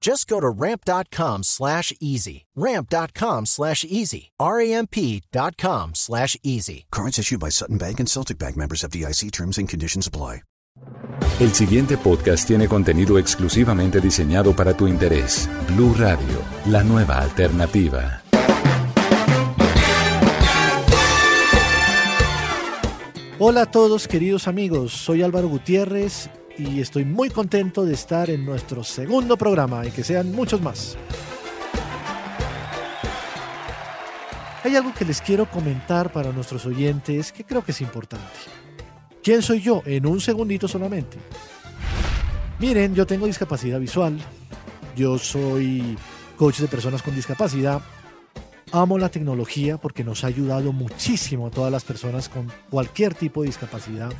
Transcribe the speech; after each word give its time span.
Just 0.00 0.28
go 0.28 0.40
to 0.40 0.48
ramp.com 0.48 1.42
slash 1.42 1.92
easy. 2.00 2.46
Ramp.com 2.54 3.46
slash 3.46 3.84
easy. 3.84 4.30
R-A-M-P.com 4.38 5.94
slash 5.94 6.36
easy. 6.42 6.86
Cards 6.90 7.18
issued 7.18 7.40
by 7.40 7.50
Sutton 7.50 7.78
Bank 7.78 8.00
and 8.00 8.08
Celtic 8.08 8.38
Bank 8.38 8.56
members 8.56 8.84
of 8.84 8.90
DIC 8.90 9.30
terms 9.32 9.58
and 9.58 9.68
conditions 9.68 10.06
apply. 10.06 10.42
El 11.40 11.52
siguiente 11.52 11.96
podcast 11.96 12.46
tiene 12.46 12.68
contenido 12.68 13.18
exclusivamente 13.18 14.00
diseñado 14.00 14.54
para 14.54 14.76
tu 14.76 14.86
interés. 14.86 15.48
Blue 15.68 15.94
Radio, 15.94 16.42
la 16.66 16.82
nueva 16.84 17.18
alternativa. 17.18 18.22
Hola 23.40 23.62
a 23.62 23.66
todos 23.66 24.08
queridos 24.08 24.48
amigos, 24.48 24.92
soy 24.92 25.22
Álvaro 25.22 25.48
Gutiérrez 25.48 26.28
y 26.58 26.80
estoy 26.80 27.04
muy 27.04 27.30
contento 27.30 27.84
de 27.84 27.94
estar 27.94 28.28
en 28.30 28.44
nuestro 28.44 28.82
segundo 28.82 29.36
programa 29.36 29.86
y 29.86 29.90
que 29.90 30.02
sean 30.02 30.32
muchos 30.32 30.60
más. 30.60 30.96
Hay 34.64 34.74
algo 34.74 34.92
que 34.92 35.04
les 35.04 35.20
quiero 35.20 35.48
comentar 35.48 36.12
para 36.12 36.32
nuestros 36.32 36.66
oyentes 36.66 37.32
que 37.32 37.44
creo 37.44 37.64
que 37.64 37.70
es 37.70 37.80
importante. 37.80 38.26
¿Quién 39.22 39.40
soy 39.40 39.60
yo? 39.60 39.82
En 39.86 40.04
un 40.04 40.20
segundito 40.20 40.66
solamente. 40.66 41.16
Miren, 42.58 42.94
yo 42.94 43.06
tengo 43.06 43.26
discapacidad 43.26 43.78
visual, 43.78 44.18
yo 44.96 45.16
soy 45.16 45.96
coach 46.36 46.58
de 46.58 46.66
personas 46.66 47.02
con 47.02 47.14
discapacidad, 47.14 47.80
amo 48.72 48.98
la 48.98 49.10
tecnología 49.10 49.76
porque 49.76 50.02
nos 50.02 50.24
ha 50.24 50.26
ayudado 50.26 50.72
muchísimo 50.72 51.46
a 51.46 51.50
todas 51.50 51.70
las 51.70 51.84
personas 51.84 52.28
con 52.28 52.50
cualquier 52.68 53.14
tipo 53.14 53.42
de 53.42 53.46
discapacidad 53.46 54.10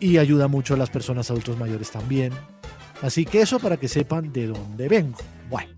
y 0.00 0.18
ayuda 0.18 0.48
mucho 0.48 0.74
a 0.74 0.76
las 0.76 0.90
personas 0.90 1.30
adultos 1.30 1.58
mayores 1.58 1.90
también. 1.90 2.32
Así 3.02 3.24
que 3.24 3.40
eso 3.40 3.58
para 3.58 3.76
que 3.76 3.88
sepan 3.88 4.32
de 4.32 4.48
dónde 4.48 4.88
vengo. 4.88 5.18
Bueno, 5.48 5.72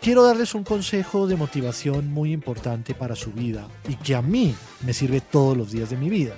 quiero 0.00 0.22
darles 0.22 0.54
un 0.54 0.64
consejo 0.64 1.26
de 1.26 1.36
motivación 1.36 2.10
muy 2.10 2.32
importante 2.32 2.94
para 2.94 3.16
su 3.16 3.32
vida 3.32 3.66
y 3.88 3.96
que 3.96 4.14
a 4.14 4.22
mí 4.22 4.54
me 4.84 4.94
sirve 4.94 5.20
todos 5.20 5.56
los 5.56 5.72
días 5.72 5.90
de 5.90 5.96
mi 5.96 6.08
vida. 6.08 6.34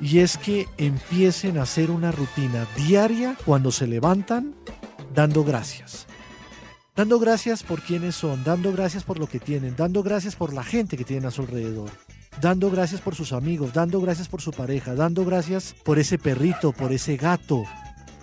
Y 0.00 0.18
es 0.18 0.36
que 0.36 0.66
empiecen 0.78 1.58
a 1.58 1.62
hacer 1.62 1.90
una 1.90 2.10
rutina 2.10 2.66
diaria 2.76 3.36
cuando 3.44 3.70
se 3.70 3.86
levantan 3.86 4.54
dando 5.14 5.44
gracias. 5.44 6.06
Dando 6.94 7.18
gracias 7.18 7.62
por 7.62 7.80
quienes 7.80 8.16
son, 8.16 8.44
dando 8.44 8.72
gracias 8.72 9.04
por 9.04 9.18
lo 9.18 9.26
que 9.26 9.38
tienen, 9.38 9.76
dando 9.76 10.02
gracias 10.02 10.36
por 10.36 10.52
la 10.52 10.62
gente 10.62 10.96
que 10.96 11.04
tienen 11.04 11.26
a 11.26 11.30
su 11.30 11.42
alrededor, 11.42 11.90
dando 12.40 12.70
gracias 12.70 13.00
por 13.00 13.14
sus 13.14 13.32
amigos, 13.32 13.72
dando 13.72 14.00
gracias 14.00 14.28
por 14.28 14.40
su 14.40 14.52
pareja, 14.52 14.94
dando 14.94 15.24
gracias 15.24 15.74
por 15.84 15.98
ese 15.98 16.18
perrito, 16.18 16.72
por 16.72 16.92
ese 16.92 17.16
gato, 17.16 17.64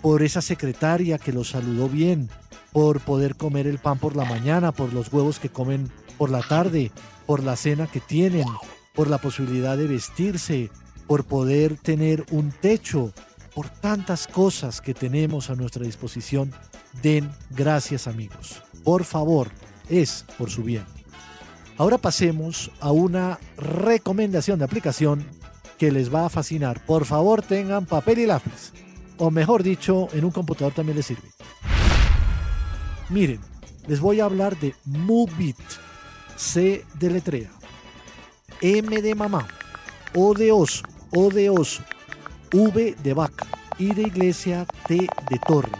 por 0.01 0.23
esa 0.23 0.41
secretaria 0.41 1.17
que 1.17 1.33
los 1.33 1.49
saludó 1.49 1.89
bien, 1.89 2.29
por 2.71 2.99
poder 2.99 3.35
comer 3.35 3.67
el 3.67 3.79
pan 3.79 3.99
por 3.99 4.15
la 4.15 4.25
mañana, 4.25 4.71
por 4.71 4.93
los 4.93 5.11
huevos 5.11 5.39
que 5.39 5.49
comen 5.49 5.89
por 6.17 6.29
la 6.29 6.41
tarde, 6.41 6.91
por 7.25 7.43
la 7.43 7.55
cena 7.55 7.87
que 7.87 7.99
tienen, 7.99 8.45
por 8.93 9.09
la 9.09 9.17
posibilidad 9.17 9.77
de 9.77 9.87
vestirse, 9.87 10.69
por 11.07 11.23
poder 11.23 11.77
tener 11.77 12.25
un 12.31 12.51
techo, 12.51 13.13
por 13.55 13.69
tantas 13.69 14.27
cosas 14.27 14.81
que 14.81 14.93
tenemos 14.93 15.49
a 15.49 15.55
nuestra 15.55 15.83
disposición. 15.83 16.53
Den 17.01 17.29
gracias 17.49 18.07
amigos. 18.07 18.61
Por 18.83 19.03
favor, 19.03 19.49
es 19.89 20.25
por 20.37 20.49
su 20.49 20.63
bien. 20.63 20.98
Ahora 21.79 21.97
pasemos 21.97 22.71
a 22.81 22.91
una 22.91 23.39
recomendación 23.55 24.59
de 24.59 24.65
aplicación 24.65 25.25
que 25.77 25.93
les 25.93 26.13
va 26.13 26.25
a 26.25 26.29
fascinar. 26.29 26.85
Por 26.85 27.05
favor, 27.05 27.41
tengan 27.41 27.85
papel 27.85 28.19
y 28.19 28.25
lápiz. 28.25 28.73
O 29.17 29.31
mejor 29.31 29.63
dicho, 29.63 30.09
en 30.11 30.25
un 30.25 30.31
computador 30.31 30.73
también 30.73 30.97
les 30.97 31.05
sirve. 31.05 31.29
Miren, 33.09 33.39
les 33.87 34.01
voy 34.01 34.19
a 34.19 34.25
hablar 34.25 34.59
de 34.59 34.75
Movit. 34.83 35.55
C 36.35 36.83
de 36.95 37.11
letrea. 37.11 37.49
M 38.59 39.01
de 39.01 39.15
mamá. 39.15 39.47
O 40.13 40.33
de 40.33 40.51
oso. 40.51 40.83
O 41.15 41.29
de 41.29 41.49
oso. 41.49 41.81
V 42.51 42.93
de 43.01 43.13
vaca. 43.13 43.47
Y 43.77 43.93
de 43.93 44.01
iglesia. 44.01 44.65
T 44.85 44.95
de 44.97 45.39
torre. 45.47 45.71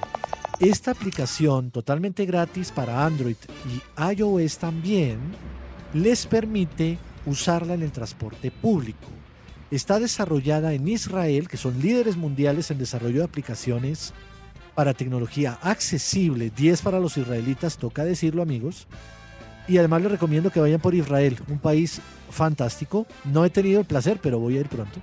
Esta 0.62 0.92
aplicación 0.92 1.72
totalmente 1.72 2.26
gratis 2.26 2.72
para 2.72 3.06
Android 3.06 3.36
y 3.66 3.82
iOS 4.16 4.60
también 4.60 5.20
les 5.94 6.26
permite 6.26 6.98
usarla 7.26 7.74
en 7.74 7.84
el 7.84 7.92
transporte 7.92 8.52
público. 8.52 9.08
Está 9.72 10.00
desarrollada 10.00 10.74
en 10.74 10.88
Israel, 10.88 11.48
que 11.48 11.58
son 11.58 11.80
líderes 11.80 12.18
mundiales 12.18 12.72
en 12.72 12.80
desarrollo 12.80 13.20
de 13.20 13.26
aplicaciones 13.26 14.14
para 14.74 14.94
tecnología 14.94 15.60
accesible. 15.62 16.52
10 16.56 16.82
para 16.82 17.00
los 17.00 17.18
israelitas, 17.18 17.78
toca 17.78 18.04
decirlo 18.04 18.42
amigos. 18.42 18.88
Y 19.68 19.78
además 19.78 20.02
les 20.02 20.12
recomiendo 20.12 20.50
que 20.50 20.60
vayan 20.60 20.82
por 20.82 20.96
Israel, 20.96 21.38
un 21.48 21.60
país 21.60 22.02
fantástico. 22.32 23.06
No 23.26 23.46
he 23.46 23.52
tenido 23.52 23.80
el 23.80 23.86
placer, 23.86 24.20
pero 24.22 24.40
voy 24.40 24.58
a 24.58 24.62
ir 24.62 24.68
pronto. 24.68 25.00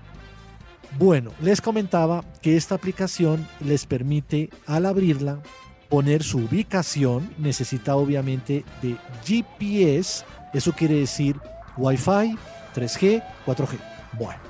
Bueno, 0.98 1.30
les 1.40 1.60
comentaba 1.60 2.24
que 2.42 2.56
esta 2.56 2.74
aplicación 2.74 3.46
les 3.60 3.86
permite 3.86 4.50
al 4.66 4.86
abrirla 4.86 5.40
poner 5.88 6.24
su 6.24 6.38
ubicación. 6.38 7.30
Necesita 7.38 7.94
obviamente 7.96 8.64
de 8.82 8.96
GPS 9.24 10.24
eso 10.52 10.72
quiere 10.72 10.94
decir 10.94 11.36
Wi-Fi, 11.76 12.36
3G, 12.74 13.22
4G. 13.46 13.78
Bueno, 14.18 14.40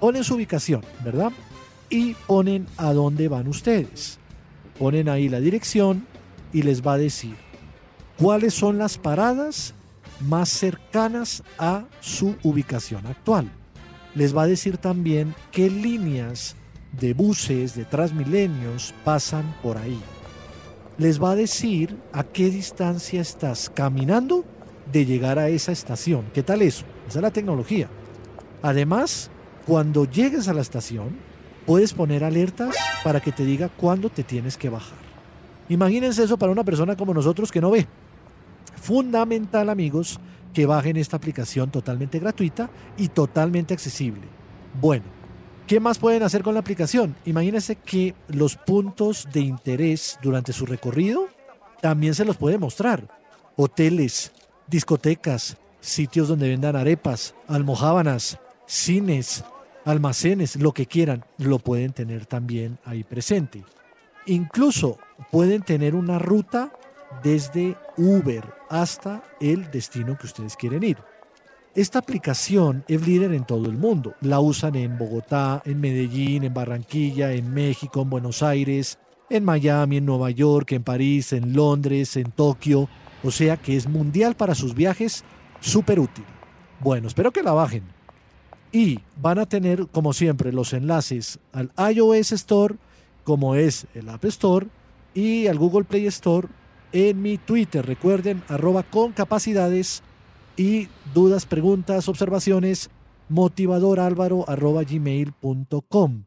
ponen 0.00 0.24
su 0.24 0.34
ubicación, 0.34 0.84
¿verdad? 1.04 1.32
Y 1.90 2.14
ponen 2.14 2.66
a 2.76 2.92
dónde 2.92 3.28
van 3.28 3.48
ustedes. 3.48 4.18
Ponen 4.78 5.08
ahí 5.08 5.28
la 5.28 5.40
dirección 5.40 6.06
y 6.52 6.62
les 6.62 6.86
va 6.86 6.94
a 6.94 6.98
decir 6.98 7.36
cuáles 8.18 8.54
son 8.54 8.78
las 8.78 8.98
paradas 8.98 9.74
más 10.20 10.48
cercanas 10.48 11.42
a 11.58 11.84
su 12.00 12.36
ubicación 12.42 13.06
actual. 13.06 13.50
Les 14.14 14.36
va 14.36 14.42
a 14.42 14.46
decir 14.46 14.78
también 14.78 15.34
qué 15.50 15.68
líneas 15.68 16.54
de 16.92 17.14
buses, 17.14 17.74
de 17.74 17.84
Transmilenios 17.84 18.94
pasan 19.04 19.54
por 19.62 19.76
ahí. 19.76 20.00
Les 20.98 21.20
va 21.20 21.32
a 21.32 21.36
decir 21.36 21.96
a 22.12 22.22
qué 22.22 22.50
distancia 22.50 23.20
estás 23.20 23.68
caminando 23.68 24.44
de 24.92 25.06
llegar 25.06 25.38
a 25.38 25.48
esa 25.48 25.72
estación. 25.72 26.24
¿Qué 26.32 26.42
tal 26.42 26.62
eso? 26.62 26.84
Esa 27.08 27.18
es 27.18 27.22
la 27.22 27.30
tecnología. 27.30 27.88
Además, 28.62 29.30
cuando 29.66 30.04
llegues 30.04 30.48
a 30.48 30.54
la 30.54 30.62
estación, 30.62 31.16
puedes 31.66 31.92
poner 31.94 32.24
alertas 32.24 32.76
para 33.02 33.20
que 33.20 33.32
te 33.32 33.44
diga 33.44 33.68
cuándo 33.68 34.10
te 34.10 34.24
tienes 34.24 34.56
que 34.56 34.68
bajar. 34.68 34.98
Imagínense 35.68 36.22
eso 36.22 36.38
para 36.38 36.52
una 36.52 36.64
persona 36.64 36.96
como 36.96 37.14
nosotros 37.14 37.50
que 37.50 37.60
no 37.60 37.70
ve. 37.70 37.86
Fundamental, 38.76 39.70
amigos, 39.70 40.20
que 40.52 40.66
bajen 40.66 40.96
esta 40.96 41.16
aplicación 41.16 41.70
totalmente 41.70 42.18
gratuita 42.18 42.70
y 42.96 43.08
totalmente 43.08 43.74
accesible. 43.74 44.22
Bueno, 44.80 45.04
¿qué 45.66 45.80
más 45.80 45.98
pueden 45.98 46.22
hacer 46.22 46.42
con 46.42 46.54
la 46.54 46.60
aplicación? 46.60 47.16
Imagínense 47.24 47.76
que 47.76 48.14
los 48.28 48.56
puntos 48.56 49.28
de 49.32 49.40
interés 49.40 50.18
durante 50.22 50.52
su 50.52 50.66
recorrido 50.66 51.28
también 51.80 52.14
se 52.14 52.24
los 52.24 52.36
puede 52.36 52.58
mostrar. 52.58 53.08
Hoteles, 53.56 54.32
discotecas, 54.66 55.56
sitios 55.80 56.28
donde 56.28 56.48
vendan 56.48 56.76
arepas, 56.76 57.34
almohábanas, 57.46 58.38
cines, 58.66 59.44
almacenes, 59.84 60.56
lo 60.56 60.72
que 60.72 60.86
quieran, 60.86 61.24
lo 61.38 61.58
pueden 61.58 61.92
tener 61.92 62.26
también 62.26 62.78
ahí 62.84 63.04
presente. 63.04 63.62
Incluso 64.26 64.98
pueden 65.30 65.62
tener 65.62 65.94
una 65.94 66.18
ruta 66.18 66.72
desde 67.22 67.76
Uber 67.96 68.44
hasta 68.70 69.22
el 69.40 69.70
destino 69.70 70.16
que 70.16 70.26
ustedes 70.26 70.56
quieren 70.56 70.82
ir. 70.82 70.98
Esta 71.74 71.98
aplicación 71.98 72.84
es 72.86 73.06
líder 73.06 73.32
en 73.32 73.44
todo 73.44 73.66
el 73.66 73.76
mundo. 73.76 74.14
La 74.20 74.38
usan 74.38 74.76
en 74.76 74.96
Bogotá, 74.96 75.60
en 75.64 75.80
Medellín, 75.80 76.44
en 76.44 76.54
Barranquilla, 76.54 77.32
en 77.32 77.52
México, 77.52 78.02
en 78.02 78.10
Buenos 78.10 78.42
Aires, 78.44 78.98
en 79.30 79.44
Miami, 79.44 79.98
en 79.98 80.06
Nueva 80.06 80.30
York, 80.30 80.72
en 80.72 80.82
París, 80.82 81.32
en 81.32 81.54
Londres, 81.54 82.16
en 82.16 82.30
Tokio. 82.30 82.88
O 83.22 83.30
sea 83.30 83.56
que 83.56 83.76
es 83.76 83.88
mundial 83.88 84.34
para 84.34 84.54
sus 84.54 84.74
viajes, 84.74 85.24
súper 85.60 85.98
útil. 85.98 86.24
Bueno, 86.80 87.08
espero 87.08 87.32
que 87.32 87.42
la 87.42 87.52
bajen. 87.52 87.84
Y 88.72 89.00
van 89.20 89.38
a 89.38 89.46
tener, 89.46 89.86
como 89.88 90.12
siempre, 90.12 90.52
los 90.52 90.72
enlaces 90.72 91.38
al 91.52 91.70
iOS 91.92 92.32
Store, 92.32 92.76
como 93.22 93.54
es 93.54 93.86
el 93.94 94.08
App 94.08 94.24
Store, 94.24 94.66
y 95.14 95.46
al 95.46 95.58
Google 95.58 95.84
Play 95.84 96.06
Store 96.06 96.48
en 96.92 97.22
mi 97.22 97.38
Twitter. 97.38 97.86
Recuerden, 97.86 98.42
arroba 98.48 98.82
con 98.82 99.12
capacidades 99.12 100.02
y 100.56 100.88
dudas, 101.14 101.46
preguntas, 101.46 102.08
observaciones, 102.08 102.90
motivadorálvaro 103.28 104.44
arroba 104.48 104.82
gmail.com. 104.82 106.24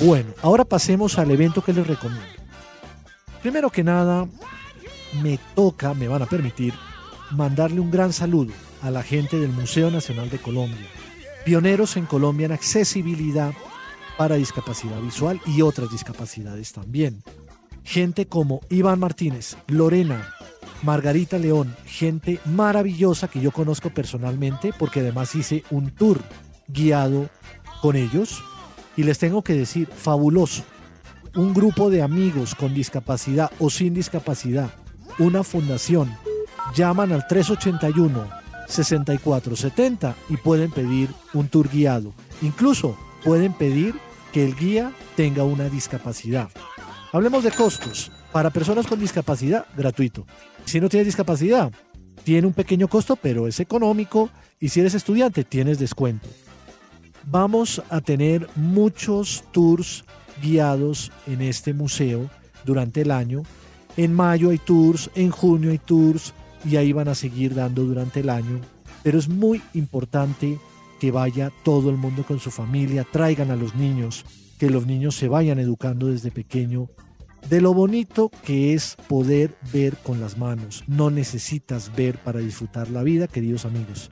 Bueno, 0.00 0.32
ahora 0.42 0.64
pasemos 0.64 1.18
al 1.18 1.30
evento 1.32 1.62
que 1.62 1.72
les 1.72 1.86
recomiendo. 1.86 2.24
Primero 3.42 3.68
que 3.68 3.82
nada, 3.82 4.28
me 5.22 5.40
toca, 5.56 5.92
me 5.92 6.06
van 6.06 6.22
a 6.22 6.26
permitir, 6.26 6.72
mandarle 7.32 7.80
un 7.80 7.90
gran 7.90 8.12
saludo 8.12 8.52
a 8.82 8.92
la 8.92 9.02
gente 9.02 9.40
del 9.40 9.50
Museo 9.50 9.90
Nacional 9.90 10.30
de 10.30 10.38
Colombia, 10.38 10.86
pioneros 11.44 11.96
en 11.96 12.06
Colombia 12.06 12.46
en 12.46 12.52
accesibilidad 12.52 13.52
para 14.16 14.36
discapacidad 14.36 15.00
visual 15.00 15.40
y 15.46 15.62
otras 15.62 15.90
discapacidades 15.90 16.72
también. 16.72 17.24
Gente 17.82 18.26
como 18.26 18.60
Iván 18.68 19.00
Martínez, 19.00 19.56
Lorena, 19.66 20.32
Margarita 20.82 21.38
León, 21.38 21.74
gente 21.86 22.38
maravillosa 22.44 23.26
que 23.26 23.40
yo 23.40 23.50
conozco 23.50 23.90
personalmente 23.90 24.72
porque 24.78 25.00
además 25.00 25.34
hice 25.34 25.64
un 25.70 25.90
tour 25.90 26.20
guiado 26.68 27.28
con 27.80 27.96
ellos 27.96 28.42
y 28.98 29.04
les 29.04 29.18
tengo 29.18 29.42
que 29.42 29.54
decir, 29.54 29.86
fabuloso. 29.86 30.64
Un 31.36 31.54
grupo 31.54 31.88
de 31.88 32.02
amigos 32.02 32.56
con 32.56 32.74
discapacidad 32.74 33.48
o 33.60 33.70
sin 33.70 33.94
discapacidad, 33.94 34.70
una 35.20 35.44
fundación, 35.44 36.12
llaman 36.74 37.12
al 37.12 37.28
381 37.28 38.28
6470 38.66 40.16
y 40.28 40.36
pueden 40.36 40.72
pedir 40.72 41.10
un 41.32 41.46
tour 41.46 41.68
guiado. 41.68 42.12
Incluso 42.42 42.98
pueden 43.22 43.52
pedir 43.52 43.94
que 44.32 44.44
el 44.44 44.56
guía 44.56 44.92
tenga 45.14 45.44
una 45.44 45.68
discapacidad. 45.68 46.48
Hablemos 47.12 47.44
de 47.44 47.52
costos. 47.52 48.10
Para 48.32 48.50
personas 48.50 48.88
con 48.88 48.98
discapacidad, 48.98 49.66
gratuito. 49.76 50.26
Si 50.64 50.80
no 50.80 50.88
tienes 50.88 51.06
discapacidad, 51.06 51.72
tiene 52.24 52.48
un 52.48 52.52
pequeño 52.52 52.88
costo, 52.88 53.14
pero 53.14 53.46
es 53.46 53.60
económico. 53.60 54.28
Y 54.58 54.70
si 54.70 54.80
eres 54.80 54.94
estudiante, 54.94 55.44
tienes 55.44 55.78
descuento. 55.78 56.28
Vamos 57.30 57.82
a 57.90 58.00
tener 58.00 58.48
muchos 58.56 59.44
tours 59.52 60.04
guiados 60.42 61.12
en 61.26 61.42
este 61.42 61.74
museo 61.74 62.30
durante 62.64 63.02
el 63.02 63.10
año. 63.10 63.42
En 63.98 64.14
mayo 64.14 64.48
hay 64.48 64.56
tours, 64.56 65.10
en 65.14 65.30
junio 65.30 65.70
hay 65.70 65.78
tours, 65.78 66.32
y 66.64 66.76
ahí 66.76 66.92
van 66.92 67.08
a 67.08 67.14
seguir 67.14 67.54
dando 67.54 67.84
durante 67.84 68.20
el 68.20 68.30
año. 68.30 68.60
Pero 69.02 69.18
es 69.18 69.28
muy 69.28 69.60
importante 69.74 70.58
que 70.98 71.10
vaya 71.10 71.52
todo 71.64 71.90
el 71.90 71.98
mundo 71.98 72.24
con 72.24 72.40
su 72.40 72.50
familia, 72.50 73.06
traigan 73.10 73.50
a 73.50 73.56
los 73.56 73.74
niños, 73.74 74.24
que 74.58 74.70
los 74.70 74.86
niños 74.86 75.14
se 75.14 75.28
vayan 75.28 75.58
educando 75.58 76.06
desde 76.06 76.30
pequeño 76.30 76.88
de 77.48 77.60
lo 77.60 77.72
bonito 77.72 78.30
que 78.44 78.74
es 78.74 78.96
poder 79.06 79.54
ver 79.72 79.96
con 79.98 80.20
las 80.20 80.38
manos. 80.38 80.82
No 80.86 81.10
necesitas 81.10 81.94
ver 81.94 82.18
para 82.18 82.40
disfrutar 82.40 82.90
la 82.90 83.02
vida, 83.02 83.28
queridos 83.28 83.64
amigos. 83.64 84.10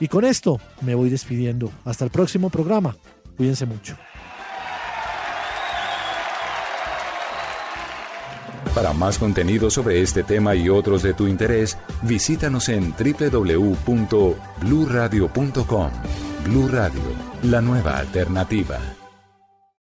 Y 0.00 0.08
con 0.08 0.24
esto 0.24 0.58
me 0.80 0.96
voy 0.96 1.10
despidiendo. 1.10 1.70
Hasta 1.84 2.04
el 2.04 2.10
próximo 2.10 2.50
programa. 2.50 2.96
Cuídense 3.36 3.66
mucho. 3.66 3.96
Para 8.74 8.92
más 8.92 9.18
contenido 9.18 9.70
sobre 9.70 10.00
este 10.00 10.22
tema 10.22 10.54
y 10.54 10.68
otros 10.68 11.02
de 11.02 11.12
tu 11.12 11.26
interés, 11.26 11.76
visítanos 12.02 12.68
en 12.68 12.92
www.bluradio.com. 12.92 15.90
Blu 16.44 16.68
Radio, 16.68 17.02
la 17.42 17.60
nueva 17.60 17.98
alternativa. 17.98 18.78